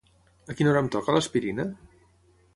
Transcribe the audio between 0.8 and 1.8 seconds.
em toca l'aspirina?